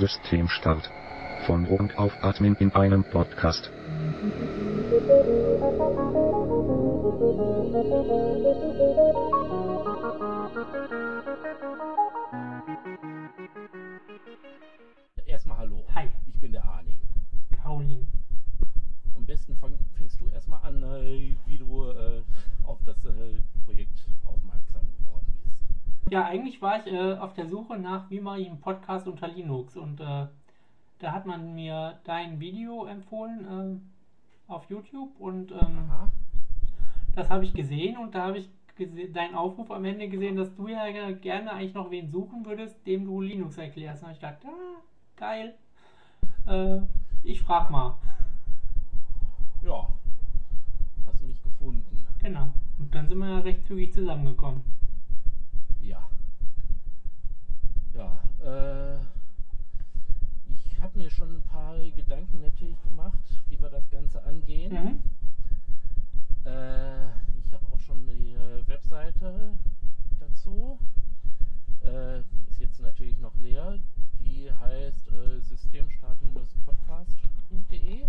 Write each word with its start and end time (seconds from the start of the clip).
Systemstart. 0.00 0.90
Von 1.46 1.66
und 1.66 1.96
auf 1.98 2.12
Admin 2.22 2.56
in 2.58 2.74
einem 2.74 3.04
Podcast. 3.04 3.70
Erstmal 15.26 15.58
hallo. 15.58 15.84
Hi. 15.94 16.08
Ich 16.26 16.40
bin 16.40 16.52
der 16.52 16.64
Arne. 16.64 16.90
Caroline. 17.62 18.06
Am 19.16 19.24
besten 19.26 19.56
fang, 19.56 19.78
fängst 19.96 20.20
du 20.20 20.28
erstmal 20.28 20.60
an, 20.62 20.82
äh, 20.82 21.36
wie 21.46 21.58
du 21.58 21.84
äh, 21.90 22.22
auf 22.64 22.78
das 22.84 22.96
äh, 23.04 23.40
Projekt 23.64 23.98
aufmerksam 24.24 24.86
geworden 24.98 25.32
bist. 25.42 26.03
Ja, 26.14 26.26
eigentlich 26.26 26.62
war 26.62 26.78
ich 26.78 26.92
äh, 26.92 27.14
auf 27.14 27.32
der 27.34 27.48
Suche 27.48 27.76
nach, 27.76 28.08
wie 28.08 28.20
mache 28.20 28.38
ich 28.38 28.46
einen 28.48 28.60
Podcast 28.60 29.08
unter 29.08 29.26
Linux 29.26 29.76
und 29.76 29.98
äh, 29.98 30.28
da 31.00 31.10
hat 31.12 31.26
man 31.26 31.56
mir 31.56 31.98
dein 32.04 32.38
Video 32.38 32.84
empfohlen 32.86 33.80
äh, 34.48 34.52
auf 34.52 34.70
YouTube 34.70 35.18
und 35.18 35.50
ähm, 35.50 35.90
das 37.16 37.30
habe 37.30 37.42
ich 37.42 37.52
gesehen 37.52 37.98
und 37.98 38.14
da 38.14 38.28
habe 38.28 38.38
ich 38.38 38.48
deinen 39.12 39.34
Aufruf 39.34 39.72
am 39.72 39.84
Ende 39.84 40.08
gesehen, 40.08 40.36
dass 40.36 40.54
du 40.54 40.68
ja 40.68 40.88
ge- 40.92 41.16
gerne 41.16 41.52
eigentlich 41.52 41.74
noch 41.74 41.90
wen 41.90 42.08
suchen 42.08 42.46
würdest, 42.46 42.86
dem 42.86 43.06
du 43.06 43.20
Linux 43.20 43.58
erklärst. 43.58 44.04
Und 44.04 44.12
ich 44.12 44.20
gedacht, 44.20 44.38
ah, 44.46 44.80
geil. 45.16 45.56
Äh, 46.46 46.78
ich 47.24 47.42
frag 47.42 47.72
mal. 47.72 47.98
Ja. 49.64 49.88
Hast 51.06 51.20
du 51.20 51.26
mich 51.26 51.42
gefunden? 51.42 52.06
Genau. 52.20 52.52
Und 52.78 52.94
dann 52.94 53.08
sind 53.08 53.18
wir 53.18 53.30
ja 53.30 53.38
recht 53.40 53.66
zügig 53.66 53.92
zusammengekommen. 53.92 54.62
Ja. 55.82 56.08
Ja, 57.94 58.10
äh, 58.44 58.96
ich 60.54 60.78
habe 60.80 60.98
mir 60.98 61.10
schon 61.10 61.36
ein 61.36 61.42
paar 61.42 61.76
Gedanken 61.96 62.40
natürlich 62.42 62.80
gemacht, 62.82 63.18
wie 63.48 63.60
wir 63.60 63.70
das 63.70 63.88
Ganze 63.90 64.22
angehen. 64.24 64.72
Mhm. 64.72 65.02
Äh, 66.44 67.06
ich 67.38 67.52
habe 67.52 67.66
auch 67.72 67.80
schon 67.80 68.06
die 68.06 68.34
äh, 68.34 68.66
Webseite 68.68 69.52
dazu. 70.20 70.78
Äh, 71.84 72.20
ist 72.20 72.60
jetzt 72.60 72.80
natürlich 72.80 73.18
noch 73.18 73.34
leer. 73.38 73.78
Die 74.20 74.52
heißt 74.52 75.10
äh, 75.12 75.40
systemstart-podcast.de. 75.40 78.06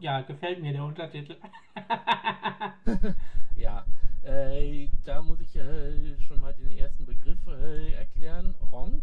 Ja, 0.00 0.20
gefällt 0.22 0.60
mir 0.60 0.72
der 0.72 0.84
Untertitel. 0.84 1.36
Ja, 3.58 3.84
äh, 4.28 4.88
da 5.04 5.22
muss 5.22 5.40
ich 5.40 5.56
äh, 5.56 6.20
schon 6.26 6.40
mal 6.40 6.54
den 6.54 6.70
ersten 6.76 7.06
Begriff 7.06 7.38
äh, 7.46 7.92
erklären. 7.92 8.54
RONK 8.72 9.02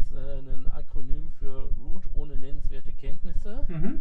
ist 0.00 0.12
äh, 0.12 0.38
ein 0.38 0.66
Akronym 0.72 1.28
für 1.38 1.70
Root 1.80 2.04
ohne 2.14 2.36
nennenswerte 2.36 2.92
Kenntnisse. 2.92 3.64
mhm. 3.68 4.00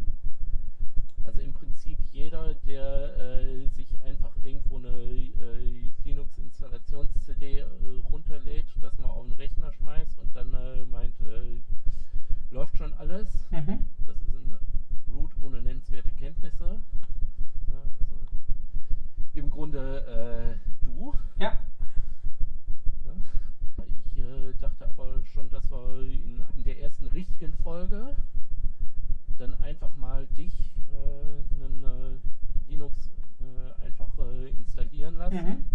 Mhm. 35.35 35.74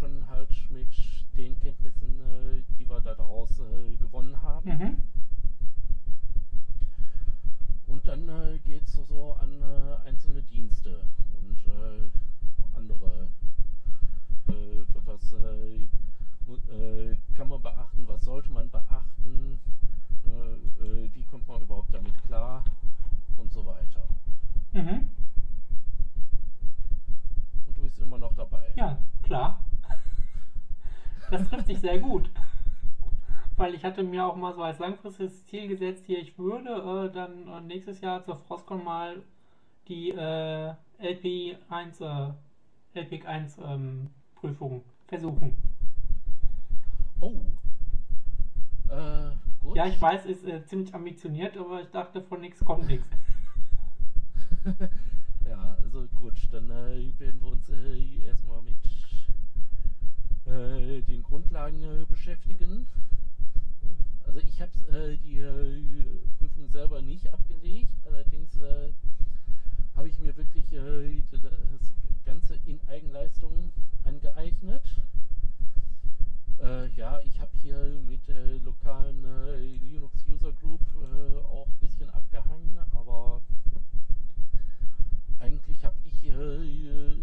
Schon 0.00 0.26
halt 0.30 0.48
mit 0.70 0.88
den 1.36 1.60
Kenntnissen, 1.60 2.20
äh, 2.22 2.62
die 2.78 2.88
wir 2.88 3.00
da 3.02 3.14
daraus 3.14 3.50
äh, 3.60 3.96
gewonnen 3.96 4.40
haben. 4.40 4.70
Mhm. 4.70 4.96
Und 7.86 8.08
dann 8.08 8.26
äh, 8.28 8.58
geht 8.60 8.86
es 8.86 8.94
so, 8.94 9.36
an 9.38 9.60
äh, 9.60 10.08
einzelne 10.08 10.42
Dienste 10.42 11.04
und 11.36 11.58
äh, 11.70 12.08
andere. 12.76 13.28
Äh, 14.48 14.86
was 15.04 15.34
kann 17.34 17.48
man 17.48 17.62
beachten, 17.62 18.06
was 18.06 18.24
sollte 18.24 18.50
man 18.50 18.70
beachten, 18.70 19.58
wie 21.12 21.22
kommt 21.24 21.48
man 21.48 21.62
überhaupt 21.62 21.92
damit 21.92 22.12
klar 22.26 22.62
und 23.36 23.52
so 23.52 23.64
weiter. 23.66 24.06
Mhm. 24.72 25.08
Und 27.66 27.76
du 27.76 27.82
bist 27.82 27.98
immer 27.98 28.18
noch 28.18 28.34
dabei. 28.34 28.72
Ja, 28.76 28.98
klar. 29.22 29.58
Das 31.30 31.48
trifft 31.48 31.66
sich 31.66 31.78
sehr 31.78 31.98
gut. 31.98 32.28
Weil 33.56 33.74
ich 33.74 33.84
hatte 33.84 34.02
mir 34.02 34.26
auch 34.26 34.36
mal 34.36 34.54
so 34.54 34.62
als 34.62 34.78
langfristiges 34.78 35.46
Ziel 35.46 35.68
gesetzt, 35.68 36.04
hier, 36.06 36.18
ich 36.18 36.38
würde 36.38 36.70
äh, 36.70 37.12
dann 37.12 37.46
äh, 37.46 37.60
nächstes 37.60 38.00
Jahr 38.00 38.24
zur 38.24 38.36
Frostcon 38.36 38.82
mal 38.82 39.22
die 39.86 40.10
äh, 40.10 40.74
LP1, 41.00 42.00
äh, 42.00 42.32
LPIC 42.98 43.26
1 43.26 43.58
ähm, 43.58 44.10
Prüfung 44.34 44.82
versuchen. 45.06 45.54
Oh. 47.20 47.34
Äh, 48.88 49.30
gut. 49.62 49.76
Ja, 49.76 49.86
ich 49.86 50.00
weiß, 50.00 50.26
ist 50.26 50.46
äh, 50.46 50.64
ziemlich 50.64 50.94
ambitioniert, 50.94 51.56
aber 51.56 51.82
ich 51.82 51.90
dachte, 51.90 52.22
von 52.22 52.40
nichts 52.40 52.64
kommt 52.64 52.86
nichts. 52.86 53.06
ja, 55.48 55.76
also 55.82 56.06
gut, 56.18 56.34
dann 56.50 56.70
äh, 56.70 57.12
werden 57.18 57.40
wir 57.40 57.52
uns 57.52 57.68
erstmal 57.68 58.62
mit 58.62 58.76
den 61.20 61.22
Grundlagen 61.22 61.82
äh, 61.82 62.04
beschäftigen. 62.08 62.86
Also 64.24 64.40
ich 64.40 64.60
habe 64.60 64.70
äh, 64.90 65.16
die 65.18 65.38
äh, 65.38 65.82
Prüfung 66.38 66.68
selber 66.70 67.02
nicht 67.02 67.30
abgelegt, 67.32 67.92
allerdings 68.06 68.56
äh, 68.56 68.92
habe 69.96 70.08
ich 70.08 70.18
mir 70.18 70.34
wirklich 70.36 70.72
äh, 70.72 71.22
das 71.30 71.42
Ganze 72.24 72.54
in 72.66 72.80
Eigenleistung 72.88 73.70
angeeignet. 74.04 74.82
Äh, 76.58 76.88
ja, 76.96 77.18
ich 77.20 77.38
habe 77.40 77.50
hier 77.60 77.78
mit 78.08 78.26
der 78.28 78.58
lokalen 78.64 79.22
Linux 79.82 80.24
User 80.28 80.52
Group 80.52 80.80
auch 81.50 81.66
ein 81.66 81.78
bisschen 81.80 82.08
abgehangen, 82.10 82.78
aber 82.94 83.42
eigentlich 85.38 85.84
habe 85.84 85.96
ich 86.04 86.24
äh, 86.26 86.30
äh, 86.30 87.16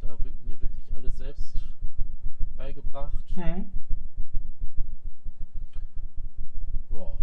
da 0.00 0.16
wi- 0.24 0.32
mir 0.46 0.60
wirklich 0.60 0.94
alles 0.94 1.16
selbst 1.18 1.56
beigebracht. 2.68 3.36
Mhm. 3.36 3.70
Ja. 6.90 7.16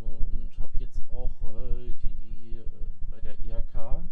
Und 0.00 0.50
habe 0.60 0.72
jetzt 0.78 1.02
auch 1.10 1.30
äh, 1.42 1.92
die, 2.02 2.14
die 2.14 2.58
äh, 2.58 2.64
bei 3.10 3.20
der 3.20 3.36
IHK 3.40 4.04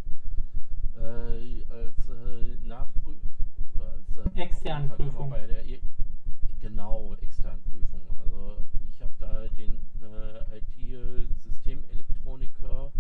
äh, 0.97 1.63
als 1.73 2.09
äh, 2.09 2.57
Nachprüfung 2.67 3.31
oder 3.75 3.93
als 3.93 4.17
äh, 4.17 4.25
Externe 4.41 4.89
Prüfung. 4.89 5.31
Bei 5.31 5.47
der 5.47 5.65
I 5.65 5.79
genau, 6.61 7.15
externe 7.15 7.61
Prüfung. 7.71 8.03
Also 8.21 8.57
ich 8.89 9.01
habe 9.01 9.13
da 9.21 9.47
den 9.49 9.79
äh, 10.03 10.59
IT-Systemelektroniker 10.59 12.91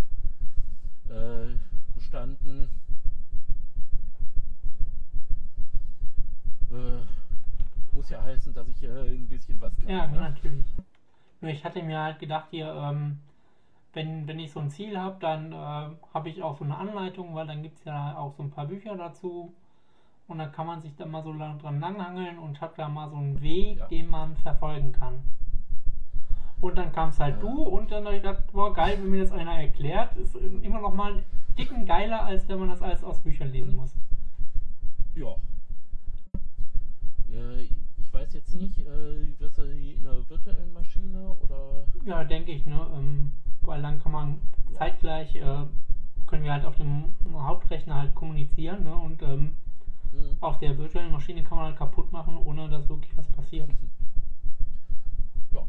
äh, 1.08 1.56
bestanden. 1.94 2.68
Äh, 6.70 7.02
muss 7.94 8.08
ja 8.08 8.24
heißen, 8.24 8.43
dass 8.54 8.68
ich 8.68 8.82
äh, 8.82 8.88
ein 8.88 9.28
bisschen 9.28 9.60
was 9.60 9.76
kann. 9.76 9.88
Ja, 9.88 10.06
ne? 10.06 10.20
natürlich. 10.20 10.64
Nur 11.40 11.50
ich 11.50 11.64
hatte 11.64 11.82
mir 11.82 12.00
halt 12.00 12.18
gedacht, 12.18 12.46
hier, 12.50 12.72
ähm, 12.72 13.18
wenn, 13.92 14.26
wenn 14.26 14.38
ich 14.38 14.52
so 14.52 14.60
ein 14.60 14.70
Ziel 14.70 14.98
habe, 14.98 15.16
dann 15.20 15.52
äh, 15.52 15.56
habe 16.14 16.28
ich 16.28 16.42
auch 16.42 16.56
so 16.56 16.64
eine 16.64 16.76
Anleitung, 16.76 17.34
weil 17.34 17.46
dann 17.46 17.62
gibt 17.62 17.78
es 17.78 17.84
ja 17.84 18.16
auch 18.16 18.32
so 18.36 18.42
ein 18.42 18.50
paar 18.50 18.66
Bücher 18.66 18.96
dazu. 18.96 19.52
Und 20.26 20.38
dann 20.38 20.52
kann 20.52 20.66
man 20.66 20.80
sich 20.80 20.96
da 20.96 21.04
mal 21.04 21.22
so 21.22 21.32
lang 21.32 21.58
dran 21.58 21.80
langhangeln 21.80 22.38
und 22.38 22.60
hat 22.60 22.78
da 22.78 22.88
mal 22.88 23.10
so 23.10 23.16
einen 23.16 23.42
Weg, 23.42 23.78
Ja. 23.78 23.86
den 23.88 24.08
man 24.08 24.36
verfolgen 24.36 24.92
kann. 24.92 25.20
Und 26.62 26.78
dann 26.78 26.92
kam 26.92 27.10
es 27.10 27.20
halt 27.20 27.34
Ja. 27.36 27.40
du 27.42 27.62
und 27.62 27.90
dann 27.90 28.06
habe 28.06 28.16
ich 28.16 28.22
gedacht, 28.22 28.50
boah, 28.52 28.72
geil, 28.72 28.96
wenn 29.02 29.10
mir 29.10 29.20
das 29.20 29.32
einer 29.32 29.60
erklärt. 29.60 30.16
Ist 30.16 30.34
immer 30.34 30.80
noch 30.80 30.94
mal 30.94 31.22
dicken 31.58 31.84
geiler, 31.84 32.22
als 32.24 32.48
wenn 32.48 32.58
man 32.58 32.70
das 32.70 32.80
alles 32.80 33.04
aus 33.04 33.20
Büchern 33.20 33.52
lesen 33.52 33.76
muss. 33.76 33.94
Ja. 35.14 35.34
Äh, 37.30 37.68
weiß 38.14 38.32
jetzt 38.34 38.54
nicht, 38.54 38.78
äh, 38.78 39.38
wirst 39.40 39.58
du 39.58 39.62
in 39.62 39.98
einer 40.06 40.28
virtuellen 40.28 40.72
Maschine 40.72 41.32
oder. 41.42 41.84
Ja, 42.06 42.24
denke 42.24 42.52
ich, 42.52 42.64
ne? 42.64 42.86
Ähm, 42.94 43.32
weil 43.62 43.82
dann 43.82 43.98
kann 43.98 44.12
man 44.12 44.40
zeitgleich, 44.72 45.34
äh, 45.34 45.66
können 46.26 46.44
wir 46.44 46.52
halt 46.52 46.64
auf 46.64 46.76
dem 46.76 47.12
Hauptrechner 47.32 47.96
halt 47.96 48.14
kommunizieren, 48.14 48.84
ne? 48.84 48.94
Und 48.94 49.22
ähm, 49.22 49.52
Hm. 50.12 50.36
auf 50.40 50.58
der 50.58 50.78
virtuellen 50.78 51.10
Maschine 51.12 51.42
kann 51.42 51.58
man 51.58 51.66
halt 51.66 51.76
kaputt 51.76 52.12
machen, 52.12 52.36
ohne 52.36 52.68
dass 52.68 52.88
wirklich 52.88 53.16
was 53.16 53.26
passiert. 53.28 53.70
Ja. 55.52 55.64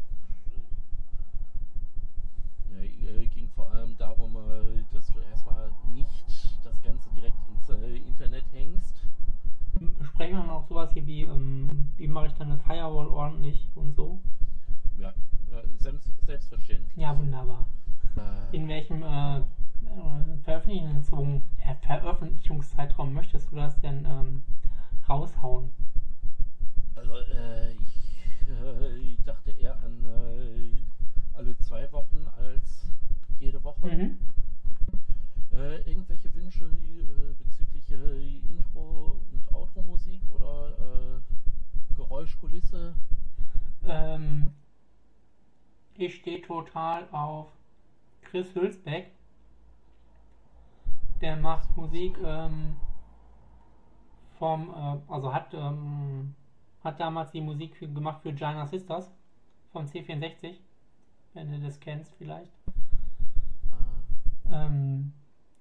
Ja, 2.72 2.80
äh, 2.80 3.26
ging 3.26 3.48
vor 3.48 3.70
allem 3.70 3.96
darum, 3.96 4.36
äh, 4.36 4.82
dass 4.92 5.12
du 5.12 5.20
erstmal 5.20 5.70
nicht 5.94 6.24
das 6.64 6.82
Ganze 6.82 7.08
direkt 7.10 7.36
ins 7.48 7.68
äh, 7.68 7.96
Internet 7.96 8.44
hängst. 8.52 9.06
Besprechen 9.98 10.36
wir 10.36 10.40
dann 10.40 10.50
auch 10.50 10.66
sowas 10.68 10.92
hier 10.92 11.06
wie, 11.06 11.22
ähm, 11.22 11.68
wie 11.96 12.05
mache 12.16 12.28
ich 12.28 12.32
dann 12.32 12.50
eine 12.50 12.58
Firewall 12.58 13.08
ordentlich 13.08 13.68
und 13.74 13.94
so. 13.94 14.18
Ja, 14.98 15.10
äh, 15.10 15.66
selbst, 15.76 16.10
selbstverständlich. 16.24 16.96
Ja, 16.96 17.16
wunderbar. 17.18 17.66
Äh, 18.16 18.56
In 18.56 18.66
welchem 18.68 19.02
äh, 19.02 19.40
äh, 19.40 19.42
Veröffentlichungs 20.42 21.44
äh, 21.58 21.74
Veröffentlichungszeitraum 21.86 23.12
möchtest 23.12 23.52
du 23.52 23.56
das 23.56 23.78
denn 23.80 24.06
ähm, 24.06 24.42
raushauen? 25.06 25.70
also, 26.94 27.16
äh, 27.18 27.72
ich 27.72 28.48
äh, 28.48 29.22
dachte 29.26 29.50
eher 29.50 29.74
an 29.84 30.02
alle 31.34 31.54
zwei 31.58 31.92
Wochen 31.92 32.26
als 32.38 32.88
jede 33.38 33.62
Woche. 33.62 33.86
Mhm. 33.88 34.18
Irgendwelche 35.84 36.32
Wünsche 36.34 36.64
äh, 36.64 36.95
ich 45.98 46.16
stehe 46.16 46.42
total 46.42 47.08
auf 47.12 47.48
Chris 48.22 48.54
Hülsbeck. 48.54 49.12
Der 51.20 51.36
macht 51.36 51.76
Musik 51.76 52.16
ähm, 52.22 52.76
vom, 54.38 54.70
äh, 54.70 55.12
also 55.12 55.32
hat, 55.32 55.54
ähm, 55.54 56.34
hat 56.84 57.00
damals 57.00 57.30
die 57.30 57.40
Musik 57.40 57.76
für, 57.76 57.88
gemacht 57.88 58.22
für 58.22 58.32
Giant 58.32 58.68
Sisters 58.68 59.10
vom 59.72 59.86
C64, 59.86 60.58
wenn 61.34 61.50
du 61.52 61.58
das 61.60 61.80
kennst 61.80 62.14
vielleicht. 62.16 62.52
Äh, 64.50 64.54
Ähm, 64.54 65.12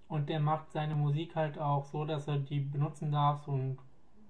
und 0.07 0.29
der 0.29 0.39
macht 0.39 0.71
seine 0.71 0.95
Musik 0.95 1.35
halt 1.35 1.57
auch 1.57 1.85
so, 1.85 2.05
dass 2.05 2.27
er 2.27 2.37
die 2.37 2.59
benutzen 2.59 3.11
darf 3.11 3.47
und 3.47 3.77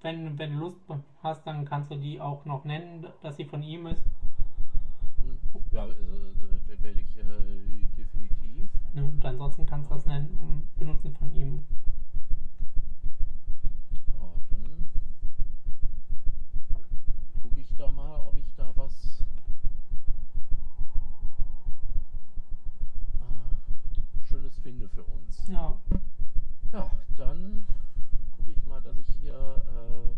wenn, 0.01 0.37
wenn 0.37 0.53
du 0.53 0.59
Lust 0.59 0.79
hast, 1.21 1.45
dann 1.45 1.65
kannst 1.65 1.91
du 1.91 1.95
die 1.97 2.21
auch 2.21 2.45
noch 2.45 2.63
nennen, 2.63 3.05
dass 3.21 3.37
sie 3.37 3.45
von 3.45 3.63
ihm 3.63 3.87
ist. 3.87 4.03
Ja, 5.75 5.83
also, 5.83 6.01
äh, 6.01 6.81
werde 6.83 6.99
ich 7.01 7.17
äh, 7.17 7.87
definitiv. 7.97 8.69
Ne, 8.93 9.03
Und 9.05 9.25
ansonsten 9.25 9.65
kannst 9.65 9.89
du 9.91 9.95
das 9.95 10.05
nennen, 10.05 10.67
benutzen 10.77 11.13
von 11.13 11.33
ihm. 11.35 11.63
Ja, 14.13 14.29
dann 14.49 14.89
gucke 17.41 17.59
ich 17.59 17.75
da 17.77 17.91
mal, 17.91 18.19
ob 18.21 18.35
ich 18.37 18.53
da 18.55 18.71
was 18.75 19.21
äh, 23.19 24.27
Schönes 24.29 24.57
finde 24.59 24.87
für 24.89 25.03
uns. 25.03 25.47
Ja, 25.47 25.77
Ja, 26.71 26.89
dann 27.17 27.63
gucke 28.37 28.51
ich 28.51 28.65
mal, 28.65 28.81
dass 28.81 28.97
ich 28.97 29.07
hier 29.21 29.33
äh, 29.33 30.09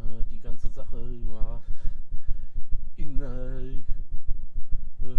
äh, 0.00 0.24
die 0.30 0.40
ganze 0.40 0.68
Sache 0.68 0.96
mal 0.96 1.60
in 2.96 3.20
äh, 3.20 3.70
äh, 3.70 3.82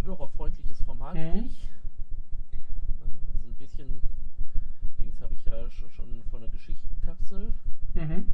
hörerfreundliches 0.03 0.81
Format 0.81 1.15
Mhm. 1.15 1.31
kriege. 1.31 1.53
Also 3.01 3.15
ein 3.47 3.55
bisschen 3.57 4.01
Dings 4.99 5.21
habe 5.21 5.33
ich 5.33 5.45
ja 5.45 5.69
schon, 5.71 5.89
schon 5.91 6.23
von 6.29 6.41
der 6.41 6.49
Geschichtenkapsel. 6.49 7.53
mhm. 7.93 8.25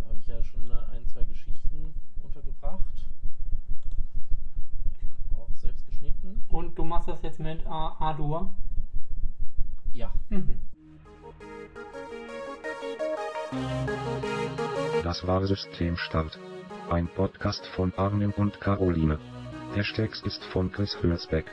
Da 0.00 0.08
habe 0.08 0.18
ich 0.20 0.26
ja 0.28 0.42
schon 0.44 0.70
äh, 0.70 0.74
ein, 0.92 1.04
zwei 1.06 1.24
Geschichten 1.24 1.92
untergebracht. 2.22 2.84
Auch 5.36 5.48
selbst 5.60 5.84
geschnitten. 5.86 6.40
Und 6.48 6.78
du 6.78 6.84
machst 6.84 7.08
das 7.08 7.20
jetzt 7.38 7.60
mit 7.60 7.66
A-Dur. 7.66 8.50
Ja. 9.92 10.12
Mhm. 10.28 10.60
Das 15.02 15.26
war 15.26 15.46
Systemstart. 15.46 16.38
Ein 16.90 17.08
Podcast 17.08 17.66
von 17.66 17.92
Arnim 17.96 18.32
und 18.36 18.60
Caroline. 18.60 19.18
Der 19.74 19.84
Text 19.84 20.24
ist 20.26 20.44
von 20.44 20.72
Chris 20.72 20.96
Hülsbeck. 21.02 21.46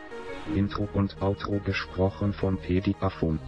Intro 0.56 0.88
und 0.94 1.22
Outro 1.22 1.60
gesprochen 1.60 2.34
von 2.34 2.58
Pedi 2.58 2.96
Affun. 3.00 3.40